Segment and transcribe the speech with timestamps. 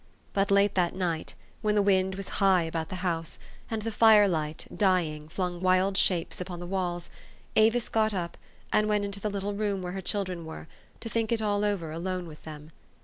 [0.33, 3.37] But late that night, when the wind was high about the house,
[3.69, 7.11] and the firelight, djing, flung wild shapes upon the walls,
[7.55, 8.35] Avis got up,
[8.73, 10.65] and went into the little room where her children were,
[11.01, 12.71] to think it all over alone with them.